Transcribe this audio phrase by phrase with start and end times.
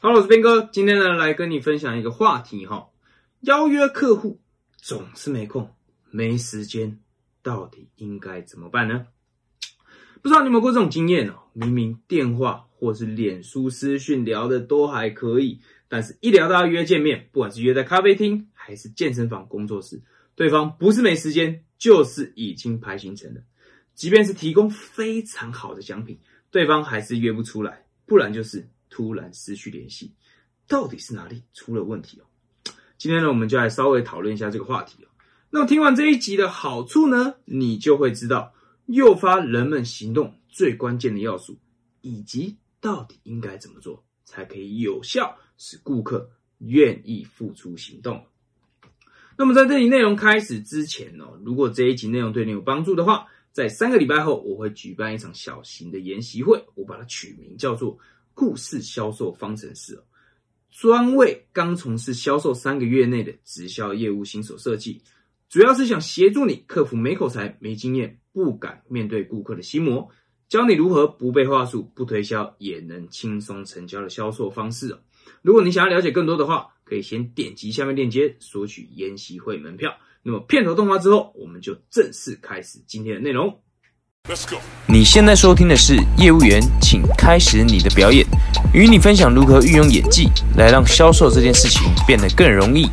[0.00, 2.90] Hello，我是边哥，今天呢来跟你分享一个话题哈，
[3.40, 4.38] 邀约客户
[4.76, 5.74] 总是没空、
[6.12, 7.00] 没时间，
[7.42, 9.08] 到底应该怎么办呢？
[10.22, 11.34] 不知道你有没有过这种经验哦？
[11.52, 20.00] 明明电话或是脸书私讯聊的都还可以，但是一聊到要约见面，不管是约在咖啡厅还是健身房、工作室，
[20.36, 23.40] 对方不是没时间，就是已经排行程了。
[23.96, 26.20] 即便是提供非常好的奖品，
[26.52, 28.68] 对方还是约不出来，不然就是。
[28.90, 30.12] 突然失去联系，
[30.66, 32.24] 到底是哪里出了问题哦？
[32.96, 35.08] 今天呢，我们就来稍微讨论一下这个话题哦。
[35.50, 38.52] 那么听完这一集的好处呢，你就会知道
[38.86, 41.58] 诱发人们行动最关键的要素，
[42.00, 48.26] 以及到底应该怎么做才可以有效使顾客愿意付出行动。
[49.36, 57.96] 那么在这里内容开始之前哦，如果这一集内容对你有帮助的话，在三个礼拜后我会举办一场小型的研习会，我把它取名叫做。
[58.38, 60.04] 故事销售方程式哦，
[60.70, 65.02] 专为刚从事销售三个月内的直销业务新手设计，
[65.48, 70.08] 主要是想协助你克服没口才、没经验、不敢面对顾客的心魔，
[70.48, 75.00] 教你如何不背话术、不推销也能轻松成交的销售方式哦。
[75.42, 79.98] 如果你想要了解更多的话，可以先点击下面链接索取研习会门票。
[80.22, 83.60] 那么片头动画之后，我们就正式开始今天的内容。
[84.86, 88.26] 你现在收听的是业务员，请开始你的表演，
[88.74, 92.86] 与你分享如何运用演技来让销售这件事情变得更容易。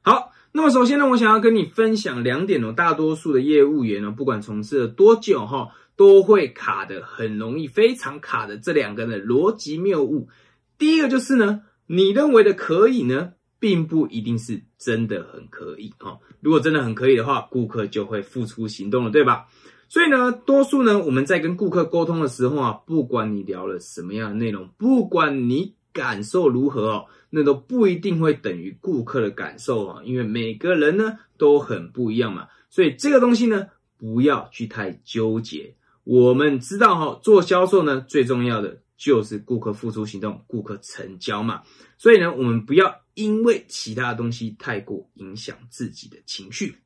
[0.00, 2.72] 好，那么首先呢，我想要跟你分享两点哦。
[2.72, 10.28] 大多数的业务员呢，不管从事了多久哈，都会卡的很容易，非常卡的这两个的逻辑谬误。
[10.76, 16.18] 第一个就是呢，你认为的可以呢，并不一定是真的很可以哦。
[16.40, 19.44] 如果真的很可以的话，顾客就会付出行动了，对吧？
[19.92, 32.48] 所以呢，多数呢，我们在跟顾客沟通的时候啊，不管你聊了什么样的内容，不管你感受如何哦，那都不一定会等于顾客的感受啊，因为每个人呢都很不一样嘛。
[32.70, 33.66] 所以这个东西呢，
[33.98, 35.74] 不要去太纠结。
[36.04, 41.60] 我们知道哈，做销售呢，最重要的就是顾客付出行动，顾客成交嘛。
[41.98, 46.76] 所以呢，我们不要因为其他东西太过影响自己的情绪。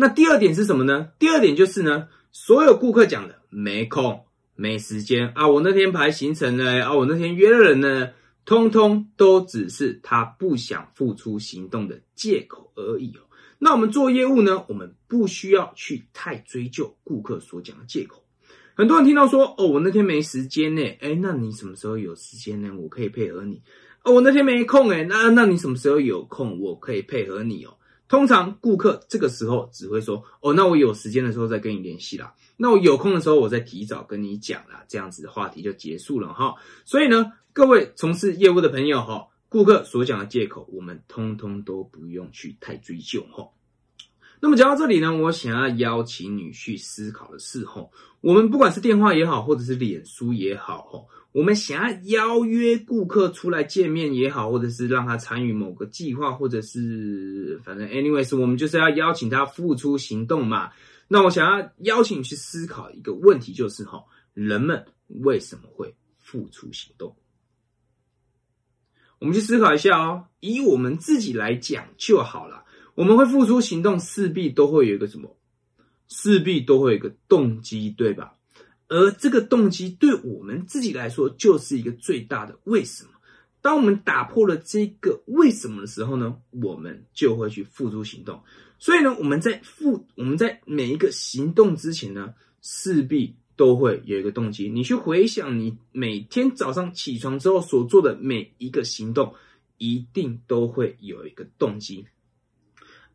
[0.00, 1.08] 那第二点是什么呢？
[1.18, 8.10] 第二点就是呢，所有顾客讲的没空、没时间啊，我那天排行程呢，啊，我那天约了人呢，
[8.44, 13.26] 通通都只是他不想付出行动的借口而已哦。
[13.58, 18.22] 那我们做业务呢，我们不需要去太追究顾客所讲的借口。
[18.76, 22.70] 很多人听到说，哦，我那天没时间呢，哎，那你什么时候有时间呢？
[22.78, 23.60] 我可以配合你。
[24.04, 26.60] 哦，我那天没空哎，那那你什么时候有空？
[26.60, 27.74] 我可以配合你哦。
[28.08, 32.34] 通常顾客这个时候只会说：“哦，那我有时间的时候再跟你联系啦。
[32.56, 34.84] 那我有空的时候我再提早跟你讲啦。
[34.88, 36.54] 这样子的话题就结束了哈。
[36.84, 43.50] 所以呢，各位从事业务的朋友哈，顾客所讲的借口，我们通通都不用去太追究哈。
[44.40, 47.90] 那么讲到这里呢，我想要邀请你去思考的是吼，
[48.20, 51.04] 我们不管是电话也好，或者是脸书也好哈。
[51.32, 60.70] 我们想要邀约顾客出来见面也好，或者是让他参与某个计划，或者是反正 anyways，我们就是要邀请他付出行动嘛。
[61.08, 64.04] 那我想要邀请你去思考一个问题，就是吼，
[64.34, 67.16] 人们为什么会付出行动？
[69.18, 70.26] 我们去思考一下哦。
[70.40, 72.64] 以我们自己来讲就好了，
[72.98, 75.36] 我们会付出行动，势必都会有一个什么？
[76.08, 78.34] 势必都会有一个动机，对吧？
[78.88, 83.10] 而这个动机对我们自己来说，就是一个最大的为什么。
[83.60, 88.42] 当我们打破了这个为什么的时候呢，我们就会去付诸行动。
[88.80, 94.68] 所以呢，我们在付我们在每一个行动之前呢，势必都会有一个动机。
[94.68, 99.34] 你去回想你每天早上起床之后所做的每一个行动，
[99.76, 102.04] 一定都会有一个动机。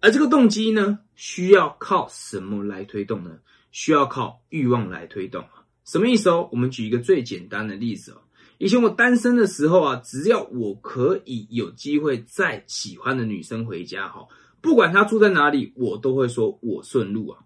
[0.03, 3.37] 而这个动机呢，需要靠什么来推动呢？
[3.71, 5.45] 需要靠欲望来推动。
[5.85, 6.49] 什么意思哦？
[6.51, 8.17] 我们举一个最简单的例子哦。
[8.57, 14.27] 以前我单身的时候啊，只要我可以有机会载喜欢的女生回家哈，
[14.59, 17.39] 不管她住在哪里，我都会说我顺路啊。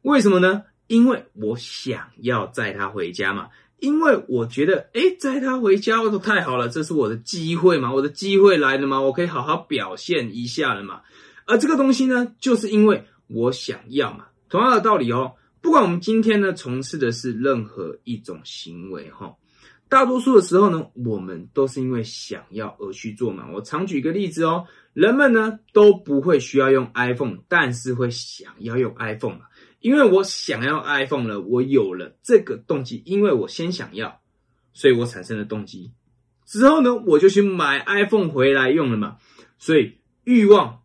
[0.00, 0.62] 为什么呢？
[0.86, 3.50] 因为我想要载她回家嘛。
[3.80, 11.02] 因为我觉得，哎，载她回家我说太好了，这是我的机会嘛，我的机会来了嘛，我可以好好表现一下了嘛。
[11.48, 14.26] 而这个东西呢，就是因为我想要嘛。
[14.48, 15.32] 同样的道理哦。
[15.60, 19.34] 不管我们今天呢从事的是任何一种行为哈，
[19.88, 23.48] 大多数的时候呢，我们都是因为想要而去做嘛。
[23.52, 29.46] 我常举一个例子哦，人们呢都不会需要用 iPhone，但是会想要用 iPhone 嘛，
[29.80, 34.20] 因为我想要 iPhone 了，我有了这个动机，因为我先想要，
[34.72, 35.92] 所以我产生了动机，
[36.46, 39.16] 之后呢，我就去买 iPhone 回来用了嘛。
[39.58, 40.82] 所以欲望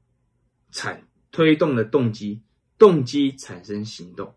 [0.74, 2.42] 产推动的动机，
[2.78, 4.36] 动机产生行动，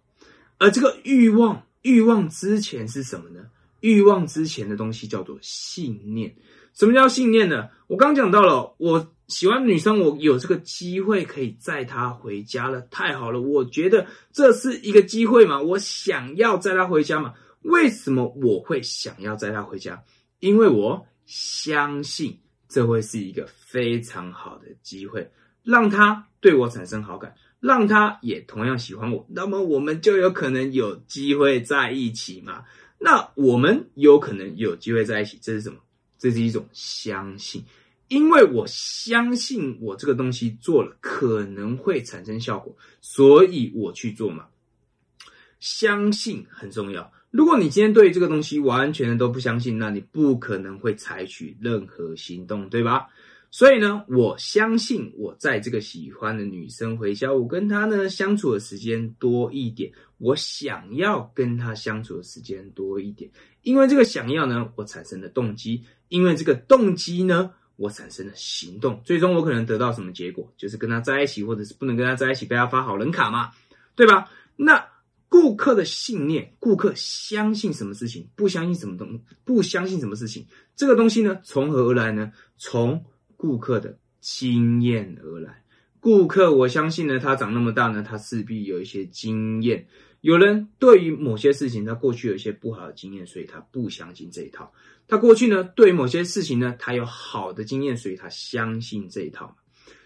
[0.59, 3.47] 而这个欲望，欲望之前是什么呢？
[3.81, 6.35] 欲望之前的东西叫做信念。
[6.75, 7.69] 什么叫信念呢？
[7.87, 13.41] 我刚讲到了，我喜欢女生，我有这个机会可以载她回家了，太好了！
[13.41, 17.35] 我觉得这是一个机会嘛，我想要载她回家嘛。
[17.63, 20.03] 为什么我会想要载她回家？
[20.41, 22.39] 因为我相信
[22.69, 25.31] 这会是一个非常好的机会，
[25.67, 32.63] 让他对我产生好感，让他也同样喜欢我，那么我们就有可能有机会在一起嘛。
[32.99, 35.79] 那我们有可能有机会在一起，这是什么？
[36.19, 37.65] 这是一种相信，
[38.07, 44.47] 因为我相信我这个东西做了可能会产生效果，所以我去做嘛。
[45.59, 47.13] 相信很重要。
[47.33, 53.09] 如果你今天对这个东西完全的都不相信，那你不可能会采取任何行动，对吧？
[53.51, 63.31] 所以呢，我相信我在这个喜欢的女生回家，我跟她呢相处的时间多一点，我想要跟她相处的时间多一点，
[63.63, 65.85] 因为这个想要呢，我产生的动机。
[66.09, 70.53] 因为这个动机呢，我产生了行动，最终我可能得到什么结果？
[70.57, 73.51] 就是跟她在一起，或者是不能跟她在一起，被她发好人卡嘛，
[73.97, 74.31] 对吧？
[74.55, 74.87] 那
[75.29, 80.47] 顾客的信念，顾客相信什么事情，不相信什么东，不相信什么事情，
[80.77, 82.33] 这个东西呢，从何而来呢？
[82.57, 83.05] 从
[83.37, 85.63] 顾客的经验而来。
[86.01, 89.87] 顾客，我相信呢，他长那么大呢，他势必有一些经验。
[90.21, 94.73] 有人对于某些事情，他过去有一些不好的经验，所以他不相信这一套。
[95.09, 99.57] 他过去呢，对某些事情呢，他有好的经验，所以他相信这一套。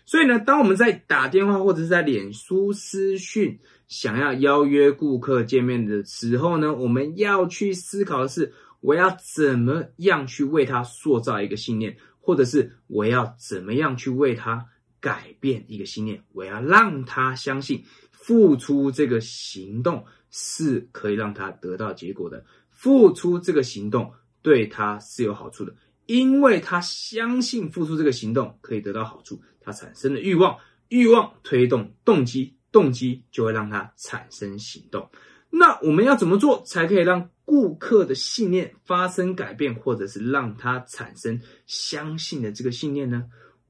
[0.04, 11.96] 所以呢，当我们在打电话或者是在脸书私讯想要邀约顾客见面的时候呢，我们要去思考的是，我要怎么样去为他塑造一个信念，
[12.30, 14.64] 或者是我要怎么样去为他
[15.00, 17.82] 改变一个信念，我要让他相信，
[18.12, 24.12] 付出这个行动是可以让他得到结果的，付出这个行动。
[24.42, 25.74] 对他是有好处的，
[26.06, 30.56] 因为他相信付出这个行动可以得到好处，他产生了欲望，
[30.88, 35.10] 欲望推动动机，动机就会让他产生行动。
[35.50, 43.24] 那我们要怎么做才可以让顾客的信念发生改变，或者是让他产生相信的这个信念呢？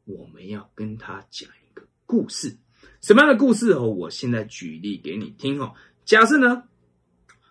[0.05, 2.59] 我们要跟他讲一个故事，
[3.01, 3.87] 什么样的故事哦？
[3.87, 5.73] 我现在举例给你听哦。
[6.05, 6.65] 假设呢，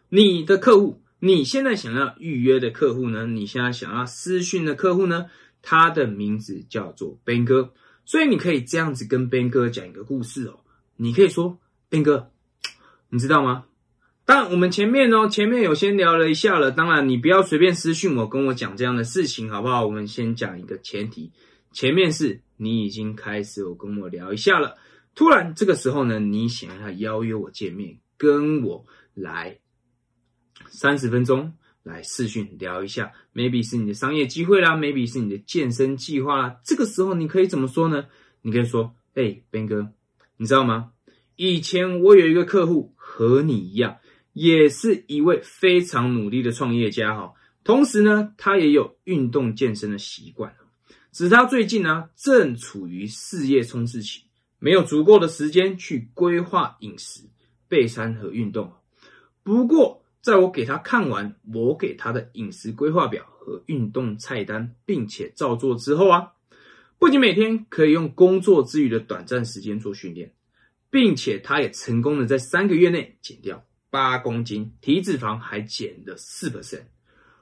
[0.10, 1.02] 你的客户。
[1.22, 3.26] 你现在想要预约的客户呢？
[3.26, 5.26] 你现在想要私讯的客户呢？
[5.64, 7.74] 他的名字叫做 Ben 哥，
[8.06, 10.62] 所以你可以这样子跟 Ben 哥讲一个故事哦。
[10.96, 11.60] 你可以说
[11.90, 12.32] ：Ben 哥，
[13.10, 13.66] 你知道吗？
[14.30, 16.70] 当，我们前面哦，前面有先聊了一下了。
[16.70, 19.88] 当然，你不要随便私讯我，跟我讲这样的事情，好不好？
[19.88, 21.32] 我们先讲一个前提，
[21.72, 24.76] 前面是你已经开始有跟我聊一下了。
[25.16, 28.86] 突然这个时候呢，你想要邀约我见面，跟我
[29.16, 29.58] 来。
[30.68, 36.58] 三十分钟来视讯聊一下，maybe 是你的商业机会啦，maybe 是你的健身计划啦。
[36.64, 38.06] 这个时候你可以怎么说呢？
[38.44, 39.92] 你可以说：“哎，Ben 哥，
[40.38, 40.92] 你知道吗？
[41.36, 43.98] 以前我有一个客户和你一样，
[44.34, 47.34] 也是一位非常努力的创业家哈。
[47.64, 50.56] 同时呢，他也有运动健身的习惯，
[51.12, 54.24] 只是他最近呢正处于事业冲刺期，
[54.58, 57.24] 没有足够的时间去规划饮食、
[57.68, 58.74] 备餐和运动。
[59.44, 66.34] 不过，在我给他看完我给他的饮食规划表和运动菜单，并且照做之后啊，
[66.98, 70.34] 不仅每天可以用工作之余的短暂时间做训练，
[70.90, 76.84] 并且他也成功的在三个月内减掉八公斤，体脂肪还减了四 percent。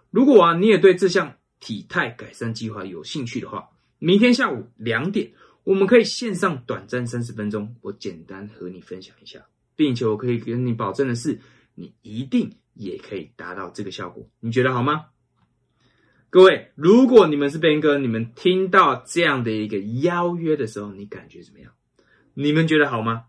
[0.09, 5.31] 如果啊你也对这项体态改善计划有兴趣的话，明天下午两点
[5.63, 11.39] 我们可以线上短暂三十分钟，我简单和你分享一下，并且我可以跟你保证的是，
[11.75, 12.51] 你一定。
[12.79, 15.05] 也可以达到这个效果，你觉得好吗？
[16.29, 21.71] 各位，如果你们是 Ben 哥，你们听到这样的一个邀约的时候，你感觉怎么样？
[22.35, 23.23] 你们觉得好吗？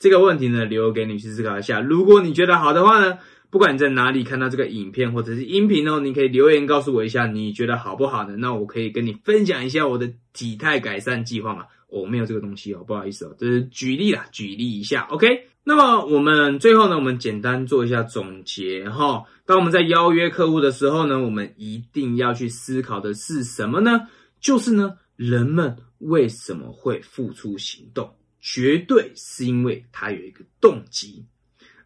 [0.00, 1.80] 这个问题呢，留给你去思考一下。
[1.80, 3.18] 如果你觉得好的话呢，
[3.50, 8.34] 不管你在哪里看到这个影片或者是音频哦，你可以留言告诉我一下，你觉得好不好呢？
[8.36, 11.66] 那我可以跟你分享一下我的体态改善计划嘛。
[11.88, 15.46] 我没有这个东西哦，不好意思哦，这是举例啦，举例一下，OK。
[15.64, 19.24] 那么我们最后呢，我们简单做一下总结哈。
[19.44, 24.08] 当我们在邀约客户的时候呢，我们一定要去思考的是什么呢？
[24.40, 28.14] 就是呢，人们为什么会付出行动？
[28.40, 31.26] 绝对是因为他有一个动机，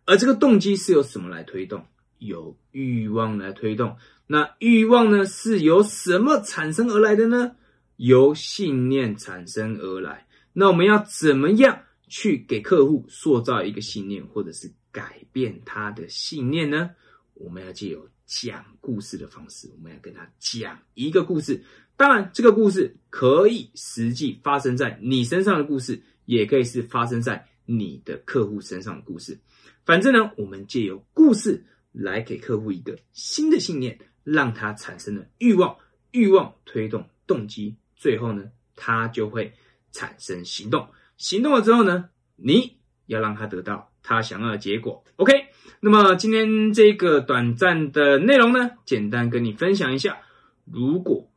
[0.05, 1.87] 而这个动机是由什么来推动？
[2.19, 3.97] 由欲望来推动。
[4.27, 7.57] 那欲望呢，是由什么产生而来的呢？
[7.97, 10.27] 由信念产生而来。
[10.53, 16.91] 那我们要怎么样去给客户塑造一个信念，或者是改变他的信念呢？
[17.35, 21.63] 我们要借由讲故事的方式，我们要跟他讲一个故事。
[21.97, 29.39] 当然，这个故事可以实际发生在你身上的故事，也可以是发生在你的客户身上的故事。
[29.85, 35.77] 反正呢，我们借由故事来给客户一个新的信念，让他产生了欲望，
[36.11, 39.53] 欲望推动动机，最后呢，他就会
[39.93, 40.89] 产生行动。
[41.17, 45.05] 行动了之后呢，你要让他得到他想要的结果。
[45.15, 45.33] OK，
[45.79, 50.19] 那么今天这个短暂的内容呢，简单跟你分享一下，
[50.65, 51.31] 如果。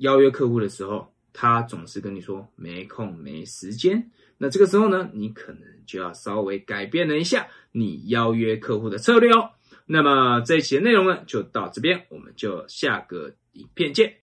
[0.00, 4.10] 邀约客户的时候，他总是跟你说没空、没时间。
[4.36, 9.50] 那这个时候呢，你可能就要稍微改变了一下你邀约客户的策略哦。
[9.86, 14.16] 那么这一期的内容呢，就到这边，我们就下个影片见。